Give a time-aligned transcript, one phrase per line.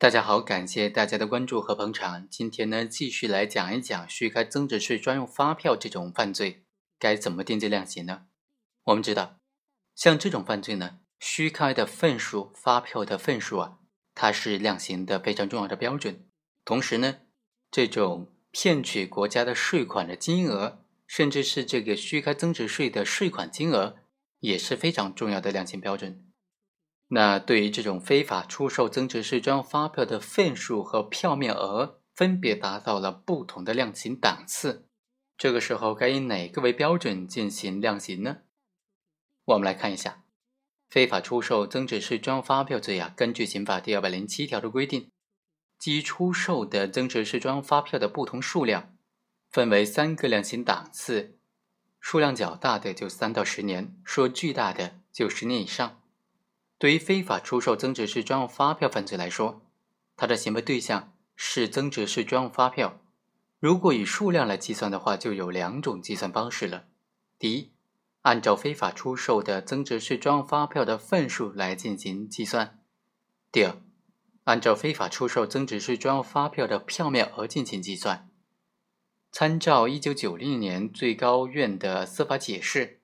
[0.00, 2.28] 大家好，感谢大家的关注和捧场。
[2.30, 6.62] 今天呢，继续来讲一讲虚开增值税专用发票这种犯罪
[7.00, 8.26] 该怎么定罪量刑呢？
[8.84, 9.40] 我们知道，
[9.96, 13.78] 像这种犯罪呢，虚开的份数、发票的份数啊，
[14.14, 16.24] 它是量刑的非常重要的标准。
[16.64, 17.16] 同时呢，
[17.68, 23.96] 这种骗取国家的税款的金额，甚至是这个虚开增值税的税款金额，
[24.38, 26.24] 也是非常重要的量刑标准。
[27.10, 34.86] 那对于这种非法出售增值税专用发票的份数和票面额分别达到了不同的量刑档次，
[35.38, 38.38] 这个时候该以哪个为标准进行量刑呢？
[39.46, 40.24] 我们来看一下，
[40.90, 45.10] 非法出售增值税专用发票罪啊，根据刑法第二百零七条的规定，
[45.78, 48.94] 基出售的增值税专用发票的不同数量，
[49.50, 51.38] 分为三个量刑档次，
[52.00, 55.97] 数量较大的就三到十年，数额巨大的就十年以上。
[56.78, 59.62] 对于非法出售增值税专用发票犯罪来说，
[60.16, 63.00] 它的行为对象是增值税专用发票。
[63.58, 66.84] 如果以数量来计算的话，就有两种计算方式了。
[67.36, 67.72] 第一，
[68.22, 72.78] 按照非法出售的增值税专用发票的份数来进行计算；
[73.50, 73.76] 第二，
[74.44, 78.30] 按照非法出售增值税专用发票的票面额进行计算。
[79.32, 82.97] 参照一九九零年最高院的司法解释。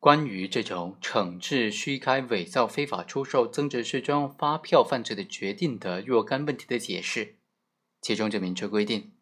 [0.00, 7.36] 关于这种惩治虚开、伪造、非法出售增值税专用发票犯罪的决定的若干问题的解释，
[8.00, 9.12] 其中就明确规定：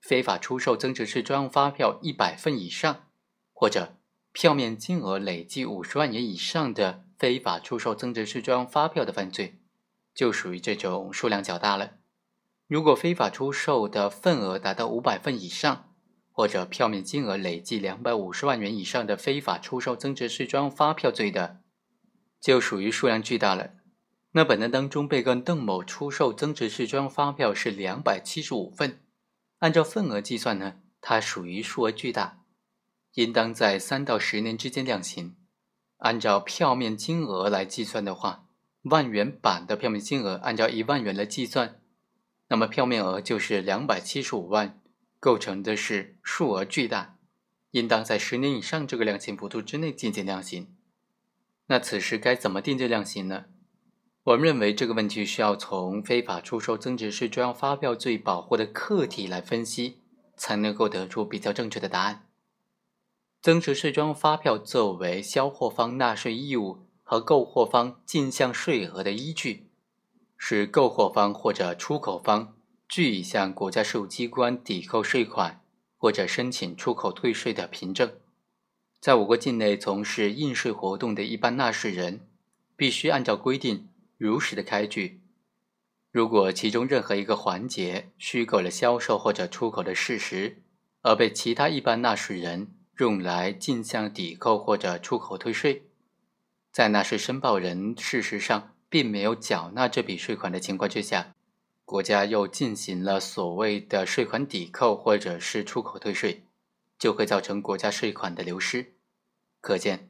[0.00, 3.08] 非法出售增值税专用发票一百份以上，
[3.52, 3.96] 或者
[4.30, 9.58] 票面金额累计五十万元以上的非法出售增值税专用发票的犯罪，
[10.14, 11.94] 就属于这种数量较大了。
[12.68, 15.89] 如果非法出售的份额达到五百份以上，
[16.40, 21.60] 或者票面金额累计两百五十万元以上的非法出售增值税专用发票罪的，
[22.40, 23.72] 就属于数量巨大了。
[24.32, 29.00] 那本案当中，被告人邓某出售增值税专用发票是两百七十五份，
[29.58, 32.38] 按照份额计算呢，它属于数额巨大，
[33.16, 35.36] 应当在三到十年之间量刑。
[35.98, 38.46] 按照票面金额来计算的话，
[38.84, 41.82] 万元版的票面金额按照一万元来计算，
[42.48, 44.79] 那么票面额就是两百七十五万。
[45.20, 47.18] 构成的是数额巨大，
[47.70, 50.74] 应当在十年以上这个量刑幅度之内进行量刑。
[51.66, 53.44] 那此时该怎么定罪量刑呢？
[54.24, 60.00] 我们认为这个问题需要从非法出售增值税专用发票罪保护的客体来分析，
[60.36, 62.26] 才能够得出比较正确的答案。
[63.42, 69.70] 增值税专用发票作为销货方纳税义务和购货方进项税额的依据，
[70.36, 72.56] 是购货方或者出口方。
[72.90, 75.62] 据以向国家税务机关抵扣税款
[75.96, 78.14] 或者申请出口退税的凭证，
[79.00, 82.26] 在我国境内从事应税活动的一般纳税人，
[82.76, 85.20] 必须按照规定如实的开具。
[86.10, 90.60] 如果其中任何一个环节虚构了销售或者出口的事实，
[91.02, 95.84] 而被其他一般纳税人用来进项抵扣或者出口退税，
[96.72, 101.36] 在纳税申报人事实上并没有缴纳这笔税款的情况之下。
[101.90, 106.44] 国家又进行了所谓的税款抵扣或者是出口退税，
[106.96, 108.94] 就会造成国家税款的流失。
[109.60, 110.08] 可见，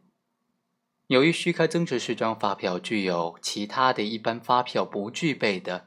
[1.06, 5.86] 由于虚开增值税专用发票具有其他的一般发票不具备的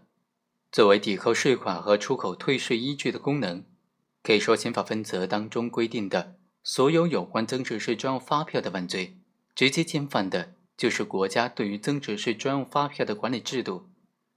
[0.71, 3.63] 作为抵扣税款和出口退税依据的功能，
[4.23, 9.19] 可以说刑法分则当中规定的所有有关增值税专用发票的犯罪，
[9.53, 13.92] 直接侵犯的就是国家对于增值税专用发票的管理制度。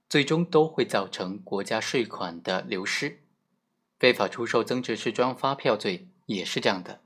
[0.09, 3.19] 最终都会造成国家税款的流失。
[3.99, 7.01] 非法出售增值税专用发票罪也是这样的。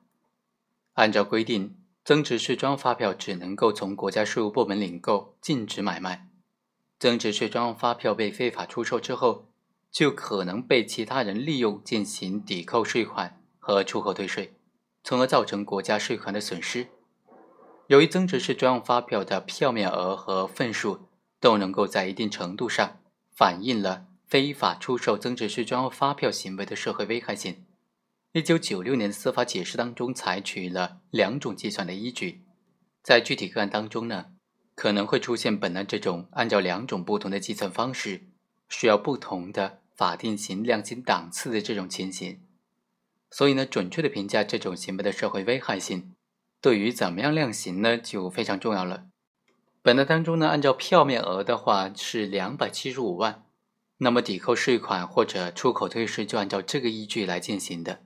[0.93, 6.27] 按照规定，增值税专用发票只能够从国家税务部门领购，禁止买卖。
[6.99, 9.47] 增值税专用发票被非法出售之后，
[9.89, 14.53] 就可能被其他人利用进行抵扣税款和出口退税，
[15.03, 16.87] 从而造成国家税款的损失。
[17.87, 21.07] 由于增值税专用发票的票面额和份数。
[21.41, 22.99] 都能够在一定程度上
[23.35, 27.65] 反映了非法出售增值税专用发票行为的社会危害性。
[28.31, 32.43] 一九九六年司法解释当中采取了两种计算的依据，
[33.03, 34.27] 在具体个案当中呢，
[34.75, 38.27] 可能会出现本案这种按照两种不同的计算方式，
[38.69, 42.39] 需要不同的法定刑量刑档次的这种情形。
[43.31, 46.13] 所以呢，准确的评价这种行为的社会危害性，
[46.61, 49.07] 对于怎么样量刑呢，就非常重要了。
[49.83, 53.45] 本案当中呢，按照票面额的话是两百七十五万，
[53.97, 58.03] 那么抵扣税款或者出口退税就按照这个依据来进行的，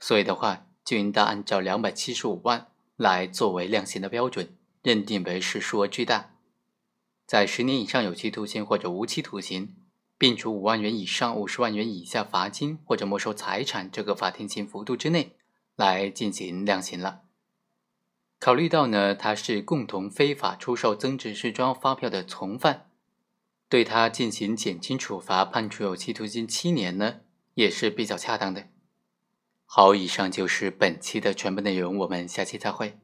[0.00, 6.30] 所以的话就应当按照两百七十五万来作为量刑的标准，认定为是数额巨大。
[7.26, 9.76] 在十年以上有期徒刑或者无期徒刑，
[10.16, 15.36] 并处五万元以上五十万元以下罚金或者没收财产这个法定刑幅度之内
[15.76, 17.23] 来进行量刑了。
[18.44, 22.90] 考虑到呢，他是共同非法出售增值税专用发票的从犯，
[23.70, 27.20] 对他进行减轻处罚，判处有期徒刑七年呢，
[27.54, 28.68] 也是比较恰当的。
[29.64, 32.98] 好，以上就是本期的全部内容，我们下期再会。